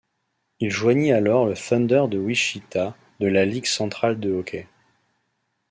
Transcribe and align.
Il 0.59 0.71
joignit 0.71 1.11
alors 1.11 1.45
le 1.45 1.53
Thunder 1.53 2.05
de 2.09 2.17
Wichita 2.17 2.97
de 3.19 3.27
la 3.27 3.45
Ligue 3.45 3.67
centrale 3.67 4.19
de 4.19 4.31
hockey. 4.31 4.67